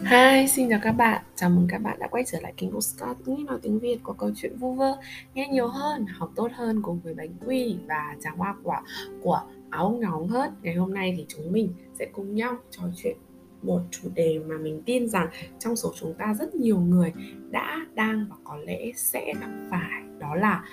Hi, 0.00 0.48
xin 0.48 0.70
chào 0.70 0.78
các 0.82 0.92
bạn. 0.92 1.22
Chào 1.34 1.50
mừng 1.50 1.66
các 1.68 1.78
bạn 1.78 1.98
đã 1.98 2.08
quay 2.10 2.24
trở 2.26 2.40
lại 2.40 2.52
kênh 2.56 2.70
của 2.70 2.80
Scott 2.80 3.28
nghĩ 3.28 3.44
nói 3.44 3.58
tiếng 3.62 3.78
Việt 3.78 3.98
có 4.02 4.12
câu 4.18 4.30
chuyện 4.36 4.56
vu 4.56 4.74
vơ, 4.74 4.98
nghe 5.34 5.48
nhiều 5.48 5.68
hơn, 5.68 6.06
học 6.06 6.30
tốt 6.36 6.48
hơn 6.54 6.82
cùng 6.82 7.00
với 7.00 7.14
bánh 7.14 7.30
quy 7.46 7.76
và 7.88 8.16
trà 8.20 8.30
hoa 8.30 8.54
quả 8.62 8.82
của 9.22 9.42
áo 9.70 9.98
ngóng 10.00 10.28
hết. 10.28 10.50
Ngày 10.62 10.74
hôm 10.74 10.94
nay 10.94 11.14
thì 11.16 11.26
chúng 11.28 11.52
mình 11.52 11.72
sẽ 11.98 12.06
cùng 12.12 12.34
nhau 12.34 12.56
trò 12.70 12.82
chuyện 12.96 13.16
một 13.62 13.80
chủ 13.90 14.08
đề 14.14 14.38
mà 14.46 14.56
mình 14.58 14.82
tin 14.86 15.08
rằng 15.08 15.28
trong 15.58 15.76
số 15.76 15.92
chúng 16.00 16.14
ta 16.14 16.34
rất 16.34 16.54
nhiều 16.54 16.80
người 16.80 17.12
đã, 17.50 17.86
đang 17.94 18.26
và 18.30 18.36
có 18.44 18.56
lẽ 18.56 18.92
sẽ 18.96 19.34
gặp 19.40 19.50
phải 19.70 20.02
đó 20.18 20.34
là 20.34 20.64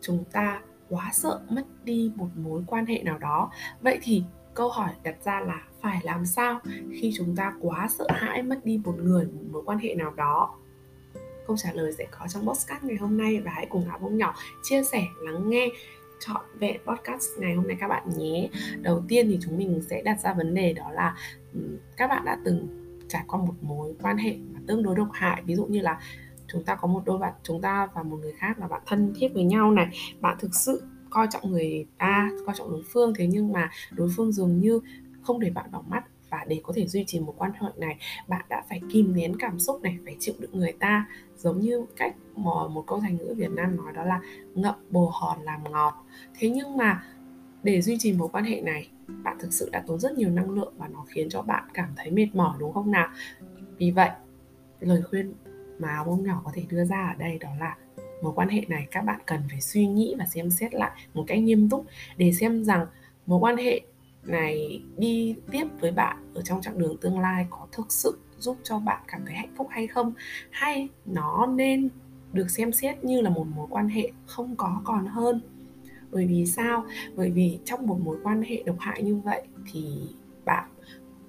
chúng 0.00 0.24
ta 0.32 0.60
quá 0.88 1.10
sợ 1.12 1.40
mất 1.50 1.64
đi 1.84 2.12
một 2.16 2.28
mối 2.36 2.62
quan 2.66 2.86
hệ 2.86 3.02
nào 3.02 3.18
đó. 3.18 3.50
Vậy 3.80 3.98
thì 4.02 4.22
câu 4.54 4.68
hỏi 4.68 4.90
đặt 5.02 5.16
ra 5.24 5.40
là 5.40 5.62
phải 5.82 6.00
làm 6.02 6.26
sao 6.26 6.60
khi 7.00 7.12
chúng 7.16 7.36
ta 7.36 7.52
quá 7.60 7.88
sợ 7.98 8.06
hãi 8.10 8.42
mất 8.42 8.64
đi 8.64 8.80
một 8.84 8.94
người 8.98 9.24
một 9.24 9.42
mối 9.52 9.62
quan 9.66 9.78
hệ 9.78 9.94
nào 9.94 10.12
đó 10.16 10.56
câu 11.46 11.56
trả 11.56 11.72
lời 11.72 11.92
sẽ 11.98 12.06
có 12.10 12.26
trong 12.28 12.46
podcast 12.46 12.84
ngày 12.84 12.96
hôm 12.96 13.16
nay 13.16 13.40
và 13.40 13.50
hãy 13.54 13.66
cùng 13.70 13.88
Áo 13.88 13.98
Bông 13.98 14.18
Nhỏ 14.18 14.34
chia 14.62 14.82
sẻ, 14.84 15.02
lắng 15.20 15.50
nghe 15.50 15.68
chọn 16.20 16.42
vẹn 16.58 16.80
podcast 16.86 17.28
ngày 17.38 17.54
hôm 17.54 17.68
nay 17.68 17.76
các 17.80 17.88
bạn 17.88 18.02
nhé. 18.16 18.48
Đầu 18.82 19.02
tiên 19.08 19.28
thì 19.28 19.38
chúng 19.42 19.58
mình 19.58 19.82
sẽ 19.90 20.02
đặt 20.02 20.20
ra 20.20 20.32
vấn 20.34 20.54
đề 20.54 20.72
đó 20.72 20.90
là 20.92 21.16
ừ, 21.54 21.60
các 21.96 22.06
bạn 22.06 22.24
đã 22.24 22.38
từng 22.44 22.68
trải 23.08 23.22
qua 23.26 23.38
một 23.38 23.54
mối 23.60 23.94
quan 24.02 24.16
hệ 24.16 24.36
mà 24.52 24.60
tương 24.66 24.82
đối 24.82 24.96
độc 24.96 25.08
hại 25.12 25.42
ví 25.46 25.54
dụ 25.54 25.66
như 25.66 25.80
là 25.80 26.00
chúng 26.46 26.64
ta 26.64 26.74
có 26.74 26.88
một 26.88 27.02
đôi 27.04 27.18
bạn 27.18 27.32
chúng 27.42 27.60
ta 27.60 27.88
và 27.94 28.02
một 28.02 28.16
người 28.16 28.32
khác 28.32 28.58
là 28.58 28.68
bạn 28.68 28.80
thân 28.86 29.12
thiết 29.16 29.28
với 29.34 29.44
nhau 29.44 29.70
này 29.70 29.88
bạn 30.20 30.36
thực 30.40 30.54
sự 30.54 30.82
coi 31.10 31.26
trọng 31.30 31.50
người 31.50 31.86
ta 31.98 32.30
coi 32.46 32.54
trọng 32.58 32.70
đối 32.70 32.82
phương 32.92 33.14
thế 33.14 33.26
nhưng 33.26 33.52
mà 33.52 33.70
đối 33.90 34.08
phương 34.16 34.32
dường 34.32 34.60
như 34.60 34.80
không 35.22 35.40
để 35.40 35.50
bạn 35.50 35.70
vào 35.72 35.84
mắt. 35.88 36.04
Và 36.30 36.44
để 36.48 36.60
có 36.62 36.72
thể 36.76 36.86
duy 36.86 37.04
trì 37.06 37.20
một 37.20 37.34
quan 37.38 37.52
hệ 37.60 37.68
này 37.76 37.96
bạn 38.28 38.44
đã 38.48 38.64
phải 38.68 38.80
kìm 38.92 39.14
nén 39.14 39.36
cảm 39.38 39.58
xúc 39.58 39.82
này 39.82 39.98
phải 40.04 40.16
chịu 40.20 40.34
đựng 40.38 40.50
người 40.52 40.72
ta. 40.72 41.06
Giống 41.36 41.60
như 41.60 41.86
cách 41.96 42.14
một, 42.34 42.68
một 42.68 42.84
câu 42.86 43.00
thành 43.00 43.16
ngữ 43.16 43.34
Việt 43.36 43.50
Nam 43.50 43.76
nói 43.76 43.92
đó 43.92 44.04
là 44.04 44.20
ngậm 44.54 44.74
bồ 44.90 45.10
hòn 45.12 45.42
làm 45.42 45.64
ngọt. 45.72 45.94
Thế 46.38 46.50
nhưng 46.50 46.76
mà 46.76 47.04
để 47.62 47.82
duy 47.82 47.96
trì 47.98 48.12
mối 48.12 48.28
quan 48.32 48.44
hệ 48.44 48.60
này 48.60 48.88
bạn 49.22 49.36
thực 49.40 49.52
sự 49.52 49.70
đã 49.72 49.84
tốn 49.86 49.98
rất 49.98 50.12
nhiều 50.12 50.30
năng 50.30 50.50
lượng 50.50 50.72
và 50.76 50.88
nó 50.88 51.04
khiến 51.08 51.28
cho 51.28 51.42
bạn 51.42 51.64
cảm 51.74 51.88
thấy 51.96 52.10
mệt 52.10 52.28
mỏi 52.34 52.56
đúng 52.58 52.72
không 52.72 52.90
nào? 52.90 53.08
Vì 53.78 53.90
vậy 53.90 54.10
lời 54.80 55.02
khuyên 55.02 55.34
mà 55.78 55.96
ông 56.06 56.22
nhỏ 56.22 56.42
có 56.44 56.50
thể 56.54 56.64
đưa 56.68 56.84
ra 56.84 57.06
ở 57.06 57.14
đây 57.18 57.38
đó 57.38 57.48
là 57.60 57.76
mối 58.22 58.32
quan 58.36 58.48
hệ 58.48 58.60
này 58.68 58.86
các 58.90 59.02
bạn 59.02 59.20
cần 59.26 59.40
phải 59.50 59.60
suy 59.60 59.86
nghĩ 59.86 60.14
và 60.18 60.26
xem 60.26 60.50
xét 60.50 60.74
lại 60.74 60.90
một 61.14 61.24
cách 61.26 61.38
nghiêm 61.38 61.70
túc 61.70 61.86
để 62.16 62.32
xem 62.32 62.64
rằng 62.64 62.86
mối 63.26 63.38
quan 63.40 63.56
hệ 63.56 63.80
này 64.24 64.82
đi 64.96 65.36
tiếp 65.50 65.64
với 65.80 65.90
bạn 65.90 66.32
ở 66.34 66.42
trong 66.42 66.60
chặng 66.62 66.78
đường 66.78 66.96
tương 66.96 67.18
lai 67.18 67.46
có 67.50 67.66
thực 67.72 67.92
sự 67.92 68.18
giúp 68.38 68.56
cho 68.62 68.78
bạn 68.78 69.02
cảm 69.08 69.22
thấy 69.26 69.34
hạnh 69.34 69.54
phúc 69.56 69.66
hay 69.70 69.86
không? 69.86 70.12
Hay 70.50 70.88
nó 71.06 71.46
nên 71.46 71.88
được 72.32 72.50
xem 72.50 72.72
xét 72.72 73.04
như 73.04 73.20
là 73.20 73.30
một 73.30 73.46
mối 73.54 73.66
quan 73.70 73.88
hệ 73.88 74.10
không 74.26 74.56
có 74.56 74.80
còn 74.84 75.06
hơn? 75.06 75.40
Bởi 76.10 76.26
vì 76.26 76.46
sao? 76.46 76.84
Bởi 77.16 77.30
vì 77.30 77.58
trong 77.64 77.86
một 77.86 77.98
mối 78.04 78.18
quan 78.22 78.42
hệ 78.42 78.62
độc 78.66 78.76
hại 78.78 79.02
như 79.02 79.16
vậy 79.16 79.42
thì 79.72 80.08
bạn 80.44 80.68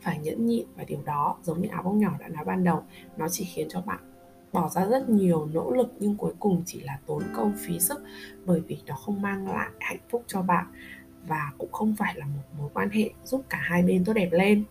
phải 0.01 0.19
nhẫn 0.19 0.45
nhịn 0.45 0.65
và 0.75 0.83
điều 0.83 1.01
đó 1.05 1.37
giống 1.43 1.61
như 1.61 1.69
áo 1.69 1.83
bông 1.83 1.99
nhỏ 1.99 2.11
đã 2.19 2.27
nói 2.27 2.45
ban 2.45 2.63
đầu. 2.63 2.83
Nó 3.17 3.27
chỉ 3.29 3.45
khiến 3.45 3.67
cho 3.69 3.81
bạn 3.81 3.99
bỏ 4.53 4.69
ra 4.69 4.85
rất 4.85 5.09
nhiều 5.09 5.49
nỗ 5.53 5.71
lực 5.71 5.93
nhưng 5.99 6.15
cuối 6.15 6.33
cùng 6.39 6.63
chỉ 6.65 6.79
là 6.79 6.99
tốn 7.05 7.23
công 7.33 7.53
phí 7.57 7.79
sức 7.79 8.03
bởi 8.45 8.61
vì 8.67 8.77
nó 8.85 8.95
không 8.95 9.21
mang 9.21 9.47
lại 9.47 9.69
hạnh 9.79 9.99
phúc 10.09 10.23
cho 10.27 10.41
bạn 10.41 10.65
và 11.27 11.51
cũng 11.57 11.71
không 11.71 11.95
phải 11.95 12.15
là 12.17 12.25
một 12.25 12.43
mối 12.57 12.69
quan 12.73 12.89
hệ 12.89 13.09
giúp 13.23 13.43
cả 13.49 13.59
hai 13.61 13.83
bên 13.83 14.05
tốt 14.05 14.13
đẹp 14.13 14.29
lên. 14.31 14.63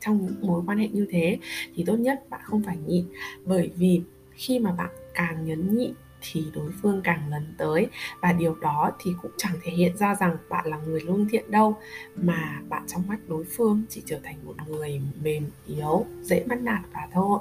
Trong 0.00 0.26
những 0.26 0.46
mối 0.46 0.62
quan 0.66 0.78
hệ 0.78 0.88
như 0.88 1.06
thế 1.10 1.38
thì 1.74 1.84
tốt 1.86 1.96
nhất 1.96 2.30
bạn 2.30 2.40
không 2.44 2.62
phải 2.62 2.76
nhịn, 2.86 3.04
bởi 3.44 3.70
vì 3.76 4.02
khi 4.32 4.58
mà 4.58 4.72
bạn 4.72 4.90
càng 5.14 5.44
nhấn 5.44 5.78
nhịn 5.78 5.92
thì 6.32 6.44
đối 6.54 6.70
phương 6.82 7.00
càng 7.04 7.28
lần 7.28 7.54
tới 7.58 7.86
và 8.20 8.32
điều 8.32 8.54
đó 8.54 8.92
thì 9.00 9.10
cũng 9.22 9.30
chẳng 9.36 9.52
thể 9.62 9.72
hiện 9.72 9.96
ra 9.96 10.14
rằng 10.14 10.36
bạn 10.48 10.66
là 10.66 10.78
người 10.78 11.00
lương 11.00 11.28
thiện 11.28 11.50
đâu, 11.50 11.76
mà 12.16 12.60
bạn 12.68 12.82
trong 12.86 13.02
mắt 13.08 13.18
đối 13.28 13.44
phương 13.44 13.82
chỉ 13.88 14.02
trở 14.06 14.18
thành 14.22 14.36
một 14.44 14.54
người 14.68 15.00
mềm 15.22 15.46
yếu, 15.66 16.06
dễ 16.22 16.44
bắt 16.48 16.62
nạt 16.62 16.80
và 16.92 17.08
thôi. 17.12 17.40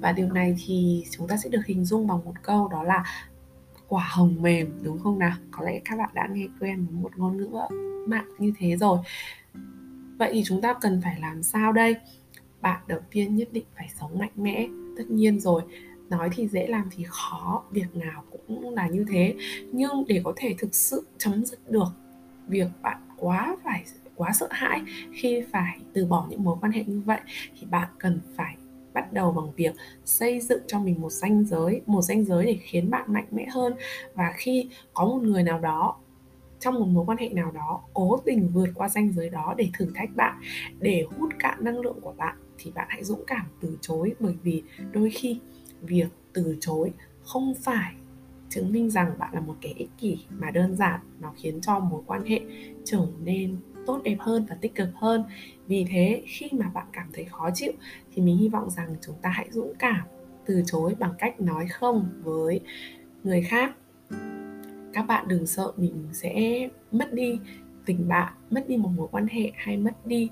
Và 0.00 0.12
điều 0.12 0.32
này 0.32 0.56
thì 0.66 1.04
chúng 1.10 1.28
ta 1.28 1.36
sẽ 1.36 1.48
được 1.48 1.66
hình 1.66 1.84
dung 1.84 2.06
bằng 2.06 2.24
một 2.24 2.34
câu 2.42 2.68
đó 2.68 2.82
là 2.82 3.04
quả 3.90 4.08
hồng 4.10 4.36
mềm, 4.40 4.78
đúng 4.82 4.98
không 4.98 5.18
nào? 5.18 5.36
Có 5.50 5.64
lẽ 5.64 5.80
các 5.84 5.98
bạn 5.98 6.10
đã 6.14 6.28
nghe 6.32 6.46
quen 6.60 6.86
một 6.90 7.10
ngôn 7.16 7.36
ngữ 7.36 7.48
mạng 8.06 8.28
như 8.38 8.52
thế 8.58 8.76
rồi. 8.76 8.98
Vậy 10.18 10.30
thì 10.32 10.42
chúng 10.44 10.60
ta 10.60 10.74
cần 10.80 11.00
phải 11.04 11.20
làm 11.20 11.42
sao 11.42 11.72
đây? 11.72 11.96
Bạn 12.60 12.80
đầu 12.86 13.00
tiên 13.10 13.36
nhất 13.36 13.48
định 13.52 13.64
phải 13.76 13.88
sống 14.00 14.18
mạnh 14.18 14.32
mẽ, 14.36 14.68
tất 14.98 15.04
nhiên 15.10 15.40
rồi. 15.40 15.62
Nói 16.10 16.30
thì 16.32 16.48
dễ 16.48 16.66
làm 16.66 16.88
thì 16.90 17.04
khó, 17.08 17.62
việc 17.70 17.96
nào 17.96 18.24
cũng 18.30 18.74
là 18.74 18.88
như 18.88 19.04
thế. 19.08 19.34
Nhưng 19.72 20.04
để 20.08 20.20
có 20.24 20.32
thể 20.36 20.54
thực 20.58 20.74
sự 20.74 21.06
chấm 21.18 21.44
dứt 21.44 21.70
được 21.70 21.88
việc 22.48 22.68
bạn 22.82 22.98
quá 23.16 23.56
phải, 23.64 23.84
quá 24.14 24.32
sợ 24.32 24.48
hãi 24.50 24.82
khi 25.12 25.42
phải 25.52 25.78
từ 25.92 26.06
bỏ 26.06 26.26
những 26.30 26.44
mối 26.44 26.56
quan 26.60 26.72
hệ 26.72 26.84
như 26.84 27.00
vậy, 27.00 27.20
thì 27.60 27.66
bạn 27.70 27.88
cần 27.98 28.20
phải 28.36 28.56
bắt 29.10 29.14
đầu 29.14 29.32
bằng 29.32 29.52
việc 29.56 29.72
xây 30.04 30.40
dựng 30.40 30.62
cho 30.66 30.78
mình 30.80 31.00
một 31.00 31.12
ranh 31.12 31.44
giới, 31.44 31.80
một 31.86 32.02
ranh 32.02 32.24
giới 32.24 32.46
để 32.46 32.58
khiến 32.62 32.90
bạn 32.90 33.12
mạnh 33.12 33.26
mẽ 33.30 33.46
hơn. 33.52 33.72
Và 34.14 34.32
khi 34.36 34.68
có 34.94 35.04
một 35.04 35.22
người 35.22 35.42
nào 35.42 35.58
đó, 35.58 35.96
trong 36.60 36.74
một 36.74 36.86
mối 36.86 37.04
quan 37.06 37.18
hệ 37.18 37.28
nào 37.28 37.50
đó, 37.50 37.80
cố 37.94 38.16
tình 38.24 38.48
vượt 38.48 38.68
qua 38.74 38.88
ranh 38.88 39.12
giới 39.12 39.30
đó 39.30 39.54
để 39.56 39.68
thử 39.78 39.86
thách 39.94 40.16
bạn, 40.16 40.40
để 40.78 41.06
hút 41.18 41.30
cạn 41.38 41.64
năng 41.64 41.80
lượng 41.80 42.00
của 42.00 42.12
bạn, 42.16 42.36
thì 42.58 42.70
bạn 42.74 42.86
hãy 42.90 43.04
dũng 43.04 43.24
cảm 43.26 43.46
từ 43.60 43.78
chối. 43.80 44.14
Bởi 44.20 44.34
vì 44.42 44.62
đôi 44.92 45.10
khi 45.10 45.40
việc 45.82 46.08
từ 46.32 46.56
chối 46.60 46.92
không 47.22 47.54
phải 47.54 47.94
chứng 48.48 48.72
minh 48.72 48.90
rằng 48.90 49.12
bạn 49.18 49.34
là 49.34 49.40
một 49.40 49.54
kẻ 49.60 49.72
ích 49.76 49.90
kỷ 49.98 50.18
mà 50.30 50.50
đơn 50.50 50.76
giản 50.76 51.00
nó 51.20 51.32
khiến 51.36 51.60
cho 51.60 51.78
mối 51.78 52.02
quan 52.06 52.24
hệ 52.24 52.40
trở 52.84 53.06
nên 53.24 53.56
tốt, 53.90 54.00
đẹp 54.04 54.16
hơn 54.18 54.46
và 54.48 54.56
tích 54.60 54.74
cực 54.74 54.88
hơn. 54.94 55.24
Vì 55.66 55.86
thế, 55.90 56.22
khi 56.26 56.46
mà 56.52 56.70
bạn 56.74 56.86
cảm 56.92 57.06
thấy 57.12 57.24
khó 57.24 57.50
chịu, 57.54 57.72
thì 58.14 58.22
mình 58.22 58.36
hy 58.36 58.48
vọng 58.48 58.70
rằng 58.70 58.96
chúng 59.00 59.16
ta 59.22 59.30
hãy 59.30 59.48
dũng 59.50 59.72
cảm, 59.78 60.00
từ 60.46 60.62
chối 60.66 60.94
bằng 60.98 61.14
cách 61.18 61.40
nói 61.40 61.66
không 61.68 62.08
với 62.22 62.60
người 63.24 63.42
khác. 63.42 63.74
Các 64.92 65.02
bạn 65.02 65.28
đừng 65.28 65.46
sợ 65.46 65.72
mình 65.76 66.08
sẽ 66.12 66.68
mất 66.92 67.12
đi 67.12 67.38
tình 67.86 68.08
bạn, 68.08 68.32
mất 68.50 68.68
đi 68.68 68.76
một 68.76 68.90
mối 68.96 69.08
quan 69.10 69.26
hệ 69.26 69.52
hay 69.56 69.76
mất 69.76 70.06
đi 70.06 70.30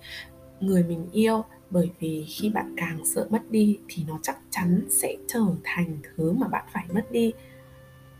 người 0.60 0.84
mình 0.84 1.06
yêu. 1.12 1.44
Bởi 1.70 1.90
vì 2.00 2.24
khi 2.28 2.50
bạn 2.50 2.74
càng 2.76 3.06
sợ 3.06 3.26
mất 3.30 3.50
đi, 3.50 3.78
thì 3.88 4.04
nó 4.08 4.18
chắc 4.22 4.38
chắn 4.50 4.86
sẽ 4.88 5.16
trở 5.28 5.44
thành 5.64 5.98
thứ 6.16 6.32
mà 6.32 6.48
bạn 6.48 6.64
phải 6.72 6.84
mất 6.94 7.12
đi 7.12 7.32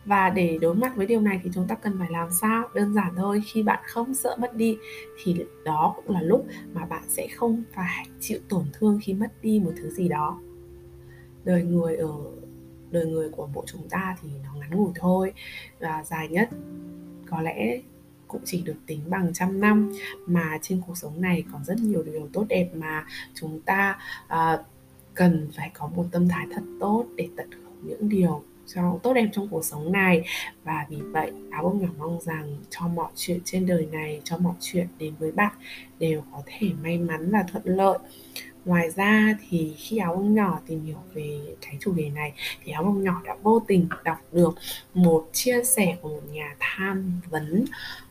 và 0.08 0.30
để 0.30 0.58
đối 0.60 0.74
mặt 0.74 0.96
với 0.96 1.06
điều 1.06 1.20
này 1.20 1.40
thì 1.44 1.50
chúng 1.54 1.66
ta 1.68 1.74
cần 1.74 1.98
phải 1.98 2.10
làm 2.10 2.28
sao? 2.30 2.68
Đơn 2.74 2.94
giản 2.94 3.12
thôi 3.16 3.42
khi 3.46 3.62
bạn 3.62 3.82
không 3.86 4.14
sợ 4.14 4.36
mất 4.40 4.54
đi 4.54 4.78
thì 5.22 5.44
đó 5.64 5.94
cũng 5.96 6.14
là 6.16 6.22
lúc 6.22 6.46
mà 6.74 6.84
bạn 6.84 7.02
sẽ 7.08 7.28
không 7.36 7.62
phải 7.72 8.06
chịu 8.20 8.38
tổn 8.48 8.64
thương 8.72 8.98
khi 9.02 9.14
mất 9.14 9.32
đi 9.42 9.60
một 9.64 9.72
thứ 9.76 9.90
gì 9.90 10.08
đó. 10.08 10.40
Đời 11.44 11.62
người 11.62 11.96
ở 11.96 12.12
đời 12.90 13.06
người 13.06 13.28
của 13.30 13.48
bộ 13.54 13.64
chúng 13.66 13.88
ta 13.88 14.16
thì 14.22 14.28
nó 14.44 14.54
ngắn 14.60 14.70
ngủi 14.70 14.92
thôi 14.94 15.32
và 15.80 16.04
dài 16.04 16.28
nhất 16.28 16.48
có 17.30 17.42
lẽ 17.42 17.80
cũng 18.28 18.40
chỉ 18.44 18.62
được 18.62 18.76
tính 18.86 19.00
bằng 19.08 19.32
trăm 19.34 19.60
năm. 19.60 19.92
Mà 20.26 20.58
trên 20.62 20.80
cuộc 20.86 20.96
sống 20.96 21.20
này 21.20 21.44
còn 21.52 21.64
rất 21.64 21.78
nhiều 21.78 22.02
điều 22.02 22.28
tốt 22.32 22.46
đẹp 22.48 22.70
mà 22.74 23.06
chúng 23.34 23.60
ta 23.60 23.98
uh, 24.26 24.60
cần 25.14 25.48
phải 25.56 25.70
có 25.74 25.90
một 25.96 26.04
tâm 26.12 26.28
thái 26.28 26.46
thật 26.52 26.62
tốt 26.80 27.06
để 27.16 27.28
tận 27.36 27.50
hưởng 27.50 27.74
những 27.82 28.08
điều 28.08 28.42
cho 28.74 28.98
tốt 29.02 29.12
đẹp 29.12 29.28
trong 29.32 29.48
cuộc 29.48 29.64
sống 29.64 29.92
này. 29.92 30.24
Và 30.64 30.86
vì 30.88 30.96
vậy 30.96 31.32
áo 31.50 31.62
bông 31.62 31.80
nhỏ 31.80 31.88
mong 31.98 32.20
rằng 32.20 32.56
cho 32.70 32.88
mọi 32.88 33.10
chuyện 33.16 33.40
trên 33.44 33.66
đời 33.66 33.88
này 33.92 34.20
cho 34.24 34.36
mọi 34.36 34.54
chuyện 34.60 34.86
đến 34.98 35.14
với 35.18 35.32
bạn 35.32 35.52
đều 35.98 36.22
có 36.32 36.42
thể 36.46 36.68
may 36.82 36.98
mắn 36.98 37.30
và 37.30 37.44
thuận 37.52 37.64
lợi. 37.64 37.98
Ngoài 38.64 38.90
ra 38.90 39.38
thì 39.48 39.74
khi 39.76 39.98
áo 39.98 40.16
bông 40.16 40.34
nhỏ 40.34 40.60
tìm 40.66 40.84
hiểu 40.84 40.98
về 41.14 41.40
cái 41.60 41.76
chủ 41.80 41.92
đề 41.92 42.10
này 42.10 42.32
thì 42.64 42.72
áo 42.72 42.82
bông 42.82 43.02
nhỏ 43.02 43.22
đã 43.24 43.36
vô 43.42 43.62
tình 43.68 43.88
đọc 44.04 44.18
được 44.32 44.54
một 44.94 45.28
chia 45.32 45.64
sẻ 45.64 45.96
của 46.02 46.08
một 46.08 46.22
nhà 46.32 46.56
tham 46.58 47.20
vấn 47.30 47.64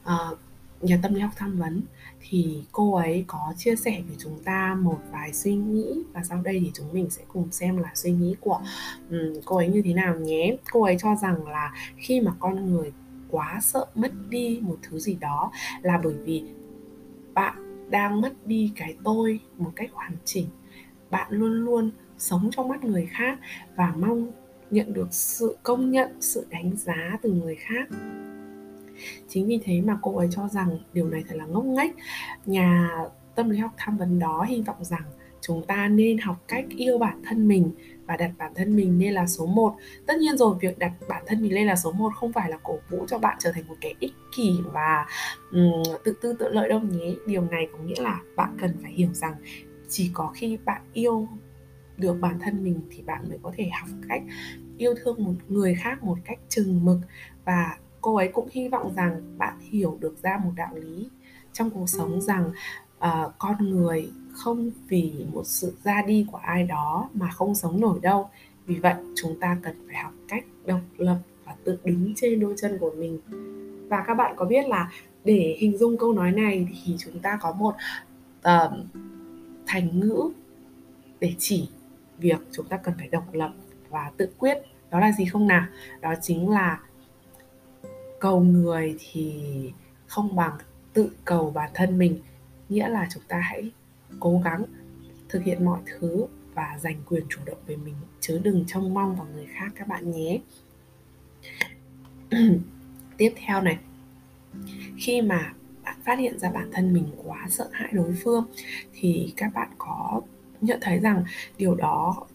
uh, 0.03 0.37
nhà 0.81 0.99
tâm 1.03 1.13
lý 1.13 1.21
học 1.21 1.31
tham 1.35 1.57
vấn 1.57 1.81
thì 2.29 2.63
cô 2.71 2.95
ấy 2.95 3.23
có 3.27 3.53
chia 3.57 3.75
sẻ 3.75 4.01
với 4.07 4.15
chúng 4.19 4.43
ta 4.43 4.77
một 4.81 4.99
vài 5.11 5.33
suy 5.33 5.55
nghĩ 5.55 6.03
và 6.13 6.23
sau 6.23 6.41
đây 6.41 6.59
thì 6.65 6.71
chúng 6.73 6.93
mình 6.93 7.09
sẽ 7.09 7.21
cùng 7.27 7.51
xem 7.51 7.77
là 7.77 7.91
suy 7.95 8.11
nghĩ 8.11 8.35
của 8.39 8.61
um, 9.09 9.33
cô 9.45 9.55
ấy 9.57 9.67
như 9.67 9.81
thế 9.81 9.93
nào 9.93 10.15
nhé. 10.15 10.57
Cô 10.71 10.83
ấy 10.83 10.97
cho 10.99 11.15
rằng 11.15 11.47
là 11.47 11.73
khi 11.97 12.21
mà 12.21 12.31
con 12.39 12.71
người 12.71 12.93
quá 13.29 13.59
sợ 13.61 13.85
mất 13.95 14.11
đi 14.29 14.59
một 14.61 14.77
thứ 14.81 14.99
gì 14.99 15.17
đó 15.19 15.51
là 15.81 16.01
bởi 16.03 16.13
vì 16.13 16.43
bạn 17.33 17.89
đang 17.89 18.21
mất 18.21 18.47
đi 18.47 18.71
cái 18.75 18.95
tôi 19.03 19.39
một 19.57 19.71
cách 19.75 19.89
hoàn 19.93 20.11
chỉnh. 20.25 20.47
Bạn 21.09 21.27
luôn 21.31 21.65
luôn 21.65 21.91
sống 22.17 22.49
trong 22.51 22.67
mắt 22.67 22.83
người 22.83 23.07
khác 23.11 23.39
và 23.75 23.93
mong 23.97 24.31
nhận 24.71 24.93
được 24.93 25.07
sự 25.11 25.57
công 25.63 25.91
nhận 25.91 26.21
sự 26.21 26.45
đánh 26.49 26.71
giá 26.75 27.17
từ 27.21 27.31
người 27.31 27.55
khác 27.55 27.87
chính 29.27 29.47
vì 29.47 29.59
thế 29.63 29.81
mà 29.81 29.97
cô 30.01 30.17
ấy 30.17 30.27
cho 30.31 30.47
rằng 30.47 30.77
điều 30.93 31.09
này 31.09 31.23
thật 31.27 31.35
là 31.35 31.45
ngốc 31.45 31.65
nghếch. 31.65 31.91
Nhà 32.45 32.89
tâm 33.35 33.49
lý 33.49 33.57
học 33.57 33.71
tham 33.77 33.97
vấn 33.97 34.19
đó 34.19 34.45
hy 34.49 34.61
vọng 34.61 34.83
rằng 34.83 35.03
chúng 35.41 35.65
ta 35.65 35.87
nên 35.87 36.17
học 36.17 36.35
cách 36.47 36.65
yêu 36.69 36.97
bản 36.97 37.21
thân 37.25 37.47
mình 37.47 37.71
và 38.05 38.17
đặt 38.17 38.31
bản 38.37 38.51
thân 38.55 38.75
mình 38.75 38.99
lên 38.99 39.13
là 39.13 39.27
số 39.27 39.45
1 39.45 39.75
tất 40.05 40.17
nhiên 40.19 40.37
rồi 40.37 40.55
việc 40.61 40.79
đặt 40.79 40.91
bản 41.07 41.23
thân 41.27 41.41
mình 41.41 41.53
lên 41.53 41.67
là 41.67 41.75
số 41.75 41.91
1 41.91 42.09
không 42.15 42.33
phải 42.33 42.49
là 42.49 42.57
cổ 42.63 42.79
vũ 42.89 43.05
cho 43.07 43.17
bạn 43.19 43.37
trở 43.39 43.51
thành 43.51 43.67
một 43.67 43.75
kẻ 43.81 43.93
ích 43.99 44.13
kỷ 44.35 44.51
và 44.73 45.05
um, 45.51 45.83
tự 46.03 46.13
tư 46.21 46.35
tự 46.39 46.49
lợi 46.49 46.69
đâu 46.69 46.79
nhé 46.79 47.15
điều 47.27 47.41
này 47.41 47.67
có 47.71 47.79
nghĩa 47.79 48.01
là 48.01 48.19
bạn 48.35 48.57
cần 48.61 48.77
phải 48.81 48.91
hiểu 48.91 49.09
rằng 49.13 49.35
chỉ 49.89 50.11
có 50.13 50.31
khi 50.35 50.57
bạn 50.65 50.81
yêu 50.93 51.27
được 51.97 52.13
bản 52.21 52.39
thân 52.39 52.63
mình 52.63 52.81
thì 52.91 53.01
bạn 53.01 53.29
mới 53.29 53.37
có 53.43 53.51
thể 53.57 53.69
học 53.79 53.89
cách 54.09 54.21
yêu 54.77 54.93
thương 55.03 55.23
một 55.23 55.33
người 55.47 55.75
khác 55.75 56.03
một 56.03 56.17
cách 56.25 56.39
chừng 56.49 56.85
mực 56.85 56.97
và 57.45 57.77
cô 58.01 58.15
ấy 58.15 58.27
cũng 58.27 58.47
hy 58.51 58.67
vọng 58.67 58.93
rằng 58.95 59.37
bạn 59.37 59.59
hiểu 59.59 59.97
được 59.99 60.15
ra 60.21 60.39
một 60.43 60.51
đạo 60.55 60.75
lý 60.75 61.09
trong 61.53 61.69
cuộc 61.69 61.89
sống 61.89 62.21
rằng 62.21 62.51
uh, 62.97 63.33
con 63.37 63.69
người 63.69 64.11
không 64.31 64.71
vì 64.87 65.13
một 65.33 65.43
sự 65.45 65.75
ra 65.83 66.01
đi 66.07 66.25
của 66.31 66.37
ai 66.37 66.63
đó 66.63 67.09
mà 67.13 67.29
không 67.29 67.55
sống 67.55 67.81
nổi 67.81 67.99
đâu. 68.01 68.29
Vì 68.65 68.75
vậy 68.75 68.95
chúng 69.15 69.39
ta 69.39 69.57
cần 69.63 69.75
phải 69.87 70.03
học 70.03 70.13
cách 70.27 70.45
độc 70.65 70.79
lập 70.97 71.17
và 71.45 71.55
tự 71.63 71.77
đứng 71.83 72.13
trên 72.15 72.39
đôi 72.39 72.53
chân 72.57 72.77
của 72.79 72.91
mình. 72.97 73.19
Và 73.89 74.03
các 74.07 74.13
bạn 74.13 74.33
có 74.37 74.45
biết 74.45 74.67
là 74.67 74.91
để 75.23 75.57
hình 75.59 75.77
dung 75.77 75.97
câu 75.97 76.13
nói 76.13 76.31
này 76.31 76.67
thì 76.85 76.95
chúng 76.97 77.19
ta 77.19 77.39
có 77.41 77.51
một 77.51 77.75
uh, 78.39 78.73
thành 79.67 79.99
ngữ 79.99 80.29
để 81.19 81.35
chỉ 81.37 81.69
việc 82.17 82.39
chúng 82.51 82.65
ta 82.65 82.77
cần 82.77 82.93
phải 82.97 83.07
độc 83.07 83.33
lập 83.33 83.53
và 83.89 84.11
tự 84.17 84.29
quyết. 84.37 84.57
Đó 84.91 84.99
là 84.99 85.11
gì 85.11 85.25
không 85.25 85.47
nào? 85.47 85.65
Đó 86.01 86.13
chính 86.21 86.49
là 86.49 86.79
cầu 88.19 88.39
người 88.39 88.95
thì 88.99 89.33
không 90.07 90.35
bằng 90.35 90.57
tự 90.93 91.11
cầu 91.25 91.51
bản 91.51 91.71
thân 91.73 91.97
mình. 91.97 92.19
Nghĩa 92.69 92.89
là 92.89 93.07
chúng 93.13 93.23
ta 93.27 93.39
hãy 93.39 93.71
cố 94.19 94.41
gắng 94.45 94.63
thực 95.29 95.43
hiện 95.43 95.65
mọi 95.65 95.79
thứ 95.85 96.25
và 96.53 96.77
giành 96.81 97.01
quyền 97.05 97.23
chủ 97.29 97.39
động 97.45 97.57
về 97.67 97.75
mình, 97.75 97.95
chứ 98.19 98.39
đừng 98.43 98.65
trông 98.67 98.93
mong 98.93 99.15
vào 99.15 99.27
người 99.33 99.47
khác, 99.53 99.71
các 99.75 99.87
bạn 99.87 100.11
nhé. 100.11 100.39
Tiếp 103.17 103.33
theo 103.45 103.61
này, 103.61 103.77
khi 104.97 105.21
mà 105.21 105.53
bạn 105.83 105.95
phát 106.05 106.19
hiện 106.19 106.39
ra 106.39 106.51
bản 106.51 106.69
thân 106.71 106.93
mình 106.93 107.11
quá 107.23 107.45
sợ 107.49 107.69
hãi 107.71 107.89
đối 107.91 108.15
phương 108.23 108.45
thì 108.93 109.33
các 109.37 109.53
bạn 109.53 109.69
có 109.77 110.21
nhận 110.61 110.79
thấy 110.81 110.99
rằng 110.99 111.23
điều 111.57 111.75
đó 111.75 112.27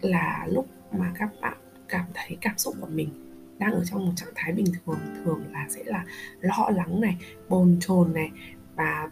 là 0.00 0.46
lúc 0.50 0.68
mà 0.92 1.12
các 1.18 1.30
bạn 1.40 1.56
cảm 1.88 2.06
thấy 2.14 2.36
cảm 2.40 2.58
xúc 2.58 2.74
của 2.80 2.86
mình 2.86 3.23
đang 3.58 3.72
ở 3.72 3.84
trong 3.84 4.06
một 4.06 4.12
trạng 4.16 4.32
thái 4.34 4.52
bình 4.52 4.66
thường 4.66 4.98
thường 5.24 5.44
là 5.52 5.66
sẽ 5.68 5.84
là 5.84 6.04
lo 6.40 6.70
lắng 6.74 7.00
này 7.00 7.16
bồn 7.48 7.76
chồn 7.80 8.12
này. 8.14 8.30
Và 8.76 9.10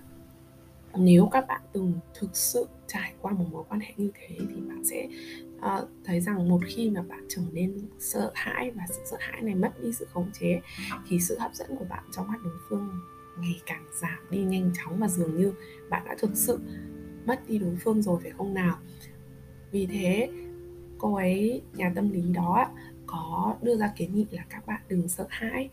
nếu 0.94 1.28
các 1.32 1.46
bạn 1.48 1.60
từng 1.72 1.92
thực 2.14 2.36
sự 2.36 2.66
trải 2.86 3.14
qua 3.20 3.32
một 3.32 3.44
mối 3.50 3.64
quan 3.68 3.80
hệ 3.80 3.92
như 3.96 4.10
thế 4.14 4.36
thì 4.38 4.60
bạn 4.60 4.84
sẽ 4.84 5.08
uh, 5.56 5.88
thấy 6.04 6.20
rằng 6.20 6.48
một 6.48 6.60
khi 6.66 6.90
mà 6.90 7.02
bạn 7.02 7.24
trở 7.28 7.42
nên 7.52 7.88
sợ 7.98 8.32
hãi 8.34 8.70
và 8.70 8.82
sự 8.88 9.00
sợ 9.10 9.16
hãi 9.20 9.42
này 9.42 9.54
mất 9.54 9.82
đi 9.82 9.92
sự 9.92 10.06
khống 10.12 10.30
chế 10.40 10.60
thì 11.08 11.20
sự 11.20 11.38
hấp 11.38 11.54
dẫn 11.54 11.76
của 11.78 11.84
bạn 11.84 12.04
trong 12.12 12.28
mắt 12.28 12.38
đối 12.44 12.54
phương 12.68 12.88
ngày 13.38 13.60
càng 13.66 13.84
giảm 14.00 14.18
đi 14.30 14.38
nhanh 14.38 14.70
chóng 14.74 14.98
và 14.98 15.08
dường 15.08 15.36
như 15.36 15.52
bạn 15.90 16.02
đã 16.06 16.16
thực 16.18 16.30
sự 16.34 16.58
mất 17.26 17.48
đi 17.48 17.58
đối 17.58 17.76
phương 17.76 18.02
rồi 18.02 18.20
phải 18.22 18.30
không 18.30 18.54
nào? 18.54 18.78
Vì 19.70 19.86
thế 19.86 20.30
cô 20.98 21.14
ấy 21.14 21.62
nhà 21.74 21.92
tâm 21.94 22.10
lý 22.10 22.22
đó 22.34 22.68
có 23.12 23.56
đưa 23.62 23.76
ra 23.76 23.92
kiến 23.96 24.14
nghị 24.14 24.26
là 24.30 24.44
các 24.50 24.66
bạn 24.66 24.80
đừng 24.88 25.08
sợ 25.08 25.26
hãi. 25.28 25.68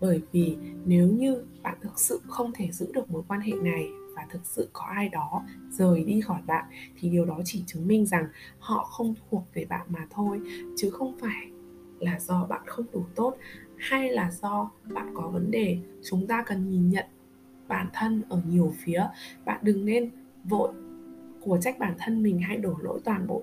Bởi 0.00 0.20
vì 0.32 0.56
nếu 0.84 1.08
như 1.08 1.44
bạn 1.62 1.78
thực 1.80 1.98
sự 2.00 2.20
không 2.28 2.52
thể 2.54 2.70
giữ 2.72 2.92
được 2.92 3.10
mối 3.10 3.22
quan 3.28 3.40
hệ 3.40 3.52
này 3.52 3.86
và 4.16 4.26
thực 4.30 4.46
sự 4.46 4.68
có 4.72 4.84
ai 4.84 5.08
đó 5.08 5.42
rời 5.70 6.04
đi 6.04 6.20
khỏi 6.20 6.42
bạn, 6.46 6.64
thì 7.00 7.08
điều 7.08 7.24
đó 7.24 7.38
chỉ 7.44 7.62
chứng 7.66 7.88
minh 7.88 8.06
rằng 8.06 8.26
họ 8.58 8.84
không 8.84 9.14
thuộc 9.30 9.44
về 9.54 9.64
bạn 9.64 9.86
mà 9.88 10.06
thôi, 10.10 10.40
chứ 10.76 10.90
không 10.90 11.18
phải 11.20 11.50
là 11.98 12.20
do 12.20 12.46
bạn 12.46 12.62
không 12.66 12.86
đủ 12.92 13.04
tốt 13.14 13.36
hay 13.76 14.10
là 14.10 14.30
do 14.30 14.70
bạn 14.92 15.10
có 15.14 15.28
vấn 15.28 15.50
đề. 15.50 15.78
Chúng 16.04 16.26
ta 16.26 16.42
cần 16.46 16.70
nhìn 16.70 16.90
nhận 16.90 17.06
bản 17.68 17.88
thân 17.92 18.22
ở 18.28 18.42
nhiều 18.48 18.74
phía. 18.78 19.06
Bạn 19.44 19.58
đừng 19.62 19.84
nên 19.84 20.10
vội 20.44 20.72
của 21.40 21.58
trách 21.60 21.78
bản 21.78 21.94
thân 21.98 22.22
mình 22.22 22.40
hay 22.40 22.56
đổ 22.56 22.74
lỗi 22.82 23.00
toàn 23.04 23.26
bộ 23.26 23.42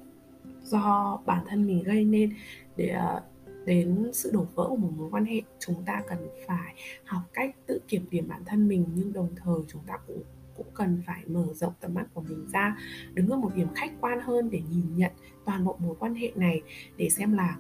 do 0.63 1.19
bản 1.25 1.43
thân 1.47 1.67
mình 1.67 1.83
gây 1.83 2.05
nên 2.05 2.33
để 2.75 2.87
ờ, 2.87 3.21
đến 3.69 4.09
sự 4.13 4.31
đổ 4.33 4.47
vỡ 4.55 4.65
của 4.69 4.75
một 4.75 4.91
mối 4.97 5.09
quan 5.11 5.25
hệ, 5.25 5.41
chúng 5.59 5.83
ta 5.85 6.01
cần 6.07 6.27
phải 6.47 6.75
học 7.05 7.21
cách 7.33 7.55
tự 7.67 7.79
kiểm 7.87 8.05
điểm 8.09 8.27
bản 8.27 8.41
thân 8.45 8.67
mình, 8.67 8.85
nhưng 8.95 9.13
đồng 9.13 9.29
thời 9.35 9.59
chúng 9.67 9.81
ta 9.87 9.97
cũng 10.07 10.23
cũng 10.57 10.67
cần 10.73 11.01
phải 11.05 11.23
mở 11.27 11.45
rộng 11.53 11.73
tầm 11.79 11.93
mắt 11.93 12.05
của 12.13 12.21
mình 12.21 12.47
ra, 12.53 12.77
đứng 13.13 13.29
ở 13.29 13.37
một 13.37 13.51
điểm 13.55 13.67
khách 13.75 13.91
quan 14.01 14.19
hơn 14.21 14.49
để 14.49 14.61
nhìn 14.71 14.85
nhận 14.95 15.11
toàn 15.45 15.65
bộ 15.65 15.77
mối 15.79 15.95
quan 15.99 16.15
hệ 16.15 16.31
này, 16.35 16.61
để 16.97 17.09
xem 17.09 17.33
là 17.33 17.57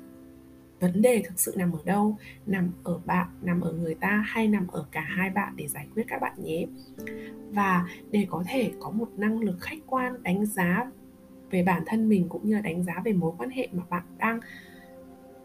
vấn 0.79 1.01
đề 1.01 1.23
thực 1.25 1.39
sự 1.39 1.53
nằm 1.57 1.71
ở 1.71 1.79
đâu, 1.85 2.17
nằm 2.45 2.71
ở 2.83 2.99
bạn, 3.05 3.27
nằm 3.41 3.61
ở 3.61 3.73
người 3.73 3.95
ta 3.95 4.23
hay 4.27 4.47
nằm 4.47 4.67
ở 4.67 4.85
cả 4.91 5.01
hai 5.01 5.29
bạn 5.29 5.53
để 5.55 5.67
giải 5.67 5.87
quyết 5.95 6.03
các 6.07 6.21
bạn 6.21 6.33
nhé. 6.43 6.65
Và 7.49 7.87
để 8.11 8.27
có 8.29 8.43
thể 8.47 8.71
có 8.79 8.89
một 8.89 9.09
năng 9.17 9.39
lực 9.39 9.57
khách 9.59 9.79
quan 9.87 10.23
đánh 10.23 10.45
giá 10.45 10.91
về 11.51 11.63
bản 11.63 11.83
thân 11.85 12.09
mình 12.09 12.29
cũng 12.29 12.47
như 12.47 12.55
là 12.55 12.61
đánh 12.61 12.83
giá 12.83 13.01
về 13.05 13.13
mối 13.13 13.33
quan 13.37 13.49
hệ 13.49 13.67
mà 13.71 13.83
bạn 13.89 14.03
đang 14.17 14.39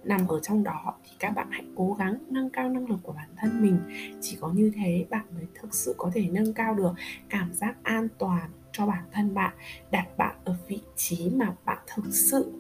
nằm 0.05 0.29
ở 0.29 0.41
trong 0.41 0.65
đó 0.65 0.95
thì 1.05 1.11
các 1.19 1.31
bạn 1.31 1.49
hãy 1.51 1.65
cố 1.77 1.97
gắng 1.99 2.19
nâng 2.31 2.51
cao 2.51 2.69
năng 2.69 2.91
lực 2.91 2.99
của 3.03 3.13
bản 3.13 3.29
thân 3.37 3.63
mình. 3.63 3.79
Chỉ 4.21 4.37
có 4.41 4.49
như 4.49 4.73
thế 4.77 5.07
bạn 5.11 5.27
mới 5.35 5.47
thực 5.55 5.75
sự 5.75 5.95
có 5.99 6.11
thể 6.15 6.29
nâng 6.33 6.53
cao 6.53 6.75
được 6.75 6.93
cảm 7.29 7.53
giác 7.53 7.77
an 7.83 8.09
toàn 8.19 8.51
cho 8.73 8.87
bản 8.87 9.05
thân 9.13 9.35
bạn, 9.35 9.55
đặt 9.91 10.17
bạn 10.17 10.37
ở 10.45 10.57
vị 10.69 10.81
trí 10.97 11.31
mà 11.31 11.55
bạn 11.65 11.79
thực 11.95 12.05
sự 12.11 12.53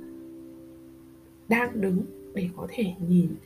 đang 1.48 1.80
đứng 1.80 2.04
để 2.34 2.48
có 2.56 2.66
thể 2.70 2.94
nhìn, 3.08 3.36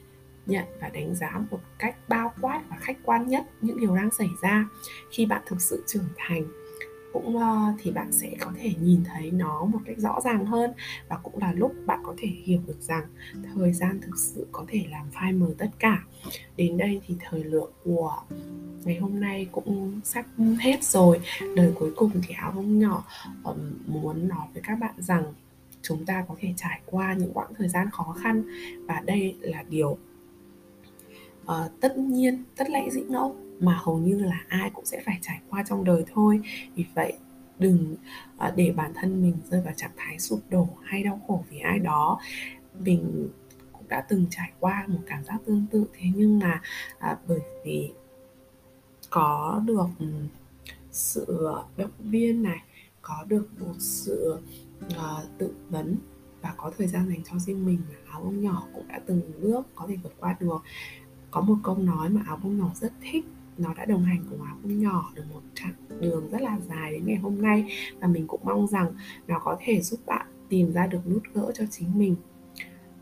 nhận 0.46 0.64
và 0.80 0.88
đánh 0.88 1.14
giá 1.14 1.40
một 1.50 1.60
cách 1.78 1.96
bao 2.08 2.32
quát 2.40 2.62
và 2.70 2.76
khách 2.80 2.96
quan 3.04 3.28
nhất 3.28 3.46
những 3.60 3.80
điều 3.80 3.96
đang 3.96 4.10
xảy 4.10 4.28
ra 4.42 4.68
khi 5.10 5.26
bạn 5.26 5.42
thực 5.46 5.60
sự 5.60 5.84
trưởng 5.86 6.08
thành 6.16 6.44
cũng 7.12 7.36
uh, 7.36 7.74
thì 7.78 7.90
bạn 7.90 8.12
sẽ 8.12 8.36
có 8.40 8.52
thể 8.56 8.72
nhìn 8.82 9.04
thấy 9.04 9.30
nó 9.30 9.64
một 9.64 9.78
cách 9.86 9.98
rõ 9.98 10.20
ràng 10.24 10.46
hơn. 10.46 10.72
Và 11.08 11.16
cũng 11.22 11.38
là 11.38 11.52
lúc 11.52 11.72
bạn 11.86 12.00
có 12.02 12.14
thể 12.18 12.28
hiểu 12.28 12.60
được 12.66 12.80
rằng 12.80 13.06
thời 13.54 13.72
gian 13.72 14.00
thực 14.00 14.18
sự 14.18 14.46
có 14.52 14.64
thể 14.68 14.86
làm 14.90 15.06
phai 15.10 15.32
mờ 15.32 15.46
tất 15.58 15.70
cả. 15.78 16.04
Đến 16.56 16.76
đây 16.76 17.00
thì 17.06 17.14
thời 17.20 17.44
lượng 17.44 17.72
của 17.84 18.16
ngày 18.84 18.96
hôm 18.96 19.20
nay 19.20 19.48
cũng 19.52 20.00
sắp 20.04 20.26
hết 20.60 20.84
rồi. 20.84 21.20
Lời 21.40 21.72
cuối 21.78 21.92
cùng 21.96 22.10
thì 22.28 22.34
áo 22.34 22.52
không 22.54 22.78
nhỏ 22.78 23.04
um, 23.44 23.56
muốn 23.86 24.28
nói 24.28 24.46
với 24.52 24.62
các 24.62 24.74
bạn 24.74 24.94
rằng 24.98 25.34
chúng 25.82 26.04
ta 26.06 26.24
có 26.28 26.34
thể 26.38 26.54
trải 26.56 26.80
qua 26.86 27.14
những 27.14 27.32
quãng 27.32 27.54
thời 27.58 27.68
gian 27.68 27.90
khó 27.90 28.16
khăn. 28.22 28.42
Và 28.86 29.02
đây 29.06 29.36
là 29.40 29.64
điều 29.68 29.98
uh, 31.42 31.80
tất 31.80 31.98
nhiên 31.98 32.44
tất 32.56 32.70
lẽ 32.70 32.90
dĩ 32.90 33.00
ngẫu 33.08 33.36
mà 33.60 33.78
hầu 33.82 33.98
như 33.98 34.18
là 34.18 34.44
ai 34.48 34.70
cũng 34.70 34.84
sẽ 34.84 35.02
phải 35.06 35.18
trải 35.22 35.40
qua 35.50 35.64
trong 35.68 35.84
đời 35.84 36.04
thôi. 36.14 36.40
Vì 36.74 36.84
vậy 36.94 37.12
đừng 37.58 37.96
à, 38.38 38.52
để 38.56 38.72
bản 38.76 38.92
thân 38.94 39.22
mình 39.22 39.36
rơi 39.50 39.60
vào 39.60 39.74
trạng 39.76 39.90
thái 39.96 40.18
sụp 40.18 40.40
đổ 40.50 40.68
hay 40.84 41.02
đau 41.02 41.20
khổ 41.26 41.44
vì 41.50 41.58
ai 41.58 41.78
đó. 41.78 42.20
Mình 42.78 43.28
cũng 43.72 43.88
đã 43.88 44.00
từng 44.08 44.26
trải 44.30 44.52
qua 44.60 44.84
một 44.88 45.00
cảm 45.06 45.24
giác 45.24 45.36
tương 45.46 45.66
tự 45.70 45.84
thế 45.92 46.06
nhưng 46.14 46.38
mà 46.38 46.62
à, 46.98 47.18
bởi 47.28 47.40
vì 47.64 47.92
có 49.10 49.62
được 49.66 49.88
ừ, 49.98 50.06
sự 50.90 51.46
à, 51.56 51.58
động 51.76 51.90
viên 51.98 52.42
này 52.42 52.58
có 53.02 53.24
được 53.28 53.48
một 53.60 53.74
sự 53.78 54.38
uh, 54.86 55.38
tự 55.38 55.54
vấn 55.68 55.96
và 56.42 56.54
có 56.56 56.72
thời 56.78 56.86
gian 56.86 57.08
dành 57.08 57.22
cho 57.24 57.38
riêng 57.38 57.66
mình 57.66 57.78
mà 57.88 58.12
áo 58.12 58.20
bông 58.20 58.40
nhỏ 58.40 58.66
cũng 58.74 58.88
đã 58.88 59.00
từng 59.06 59.20
bước 59.42 59.66
có 59.74 59.86
thể 59.88 59.96
vượt 60.02 60.12
qua 60.18 60.36
được. 60.40 60.58
Có 61.30 61.40
một 61.40 61.56
câu 61.62 61.78
nói 61.78 62.08
mà 62.08 62.22
áo 62.26 62.38
bông 62.42 62.58
nhỏ 62.58 62.70
rất 62.74 62.92
thích 63.00 63.24
nó 63.58 63.74
đã 63.74 63.84
đồng 63.84 64.04
hành 64.04 64.24
cùng 64.30 64.42
áo 64.42 64.56
bông 64.62 64.80
nhỏ 64.80 65.12
được 65.14 65.24
một 65.32 65.40
chặng 65.54 66.00
đường 66.00 66.28
rất 66.30 66.40
là 66.40 66.58
dài 66.68 66.92
đến 66.92 67.06
ngày 67.06 67.16
hôm 67.16 67.42
nay. 67.42 67.66
Và 68.00 68.08
mình 68.08 68.26
cũng 68.26 68.40
mong 68.44 68.66
rằng 68.66 68.92
nó 69.26 69.38
có 69.38 69.56
thể 69.60 69.80
giúp 69.80 70.00
bạn 70.06 70.26
tìm 70.48 70.72
ra 70.72 70.86
được 70.86 71.06
nút 71.06 71.22
gỡ 71.34 71.52
cho 71.54 71.64
chính 71.70 71.98
mình. 71.98 72.16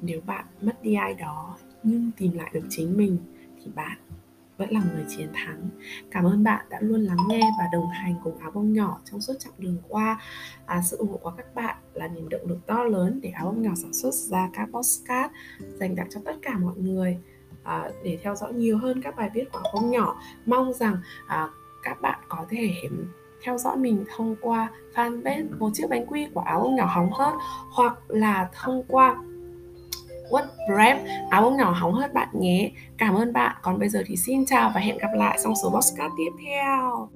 Nếu 0.00 0.20
bạn 0.20 0.44
mất 0.60 0.82
đi 0.82 0.94
ai 0.94 1.14
đó 1.14 1.56
nhưng 1.82 2.10
tìm 2.16 2.32
lại 2.32 2.50
được 2.52 2.64
chính 2.68 2.96
mình 2.96 3.18
thì 3.64 3.70
bạn 3.74 3.98
vẫn 4.56 4.70
là 4.70 4.80
người 4.94 5.04
chiến 5.08 5.28
thắng. 5.34 5.68
Cảm 6.10 6.24
ơn 6.24 6.44
bạn 6.44 6.66
đã 6.70 6.80
luôn 6.80 7.00
lắng 7.00 7.18
nghe 7.28 7.50
và 7.58 7.64
đồng 7.72 7.88
hành 7.88 8.14
cùng 8.24 8.38
áo 8.38 8.50
bông 8.50 8.72
nhỏ 8.72 9.00
trong 9.04 9.20
suốt 9.20 9.34
chặng 9.38 9.52
đường 9.58 9.76
qua. 9.88 10.20
À, 10.66 10.82
sự 10.82 10.96
ủng 10.96 11.08
hộ 11.10 11.16
của 11.16 11.32
các 11.36 11.54
bạn 11.54 11.76
là 11.94 12.08
niềm 12.08 12.28
động 12.28 12.46
lực 12.46 12.66
to 12.66 12.84
lớn 12.84 13.20
để 13.22 13.30
áo 13.30 13.46
bông 13.46 13.62
nhỏ 13.62 13.70
sản 13.76 13.92
xuất 13.92 14.14
ra 14.14 14.50
các 14.52 14.68
postcard 14.72 15.34
dành 15.80 15.96
tặng 15.96 16.08
cho 16.10 16.20
tất 16.24 16.36
cả 16.42 16.58
mọi 16.58 16.76
người 16.76 17.18
à, 17.66 17.90
để 18.02 18.18
theo 18.22 18.34
dõi 18.34 18.52
nhiều 18.52 18.78
hơn 18.78 19.02
các 19.02 19.16
bài 19.16 19.30
viết 19.34 19.44
của 19.52 19.60
áo 19.72 19.82
nhỏ 19.82 20.16
mong 20.46 20.72
rằng 20.72 20.96
à, 21.26 21.48
các 21.82 22.00
bạn 22.00 22.18
có 22.28 22.38
thể 22.48 22.70
theo 23.42 23.58
dõi 23.58 23.76
mình 23.76 24.04
thông 24.16 24.36
qua 24.40 24.70
fanpage 24.94 25.46
một 25.58 25.70
chiếc 25.74 25.86
bánh 25.90 26.06
quy 26.06 26.26
của 26.34 26.40
áo 26.40 26.60
bông 26.60 26.76
nhỏ 26.76 26.86
hóng 26.86 27.12
hớt 27.12 27.34
hoặc 27.72 27.98
là 28.08 28.48
thông 28.52 28.82
qua 28.88 29.16
What 30.30 30.44
Brave 30.68 31.26
áo 31.30 31.42
bông 31.42 31.56
nhỏ 31.56 31.70
hóng 31.70 31.92
hớt 31.92 32.14
bạn 32.14 32.28
nhé. 32.32 32.70
Cảm 32.98 33.14
ơn 33.14 33.32
bạn. 33.32 33.56
Còn 33.62 33.78
bây 33.78 33.88
giờ 33.88 34.02
thì 34.06 34.16
xin 34.16 34.46
chào 34.46 34.70
và 34.74 34.80
hẹn 34.80 34.98
gặp 34.98 35.10
lại 35.14 35.38
trong 35.44 35.54
số 35.62 35.70
podcast 35.70 36.12
tiếp 36.16 36.30
theo. 36.46 37.08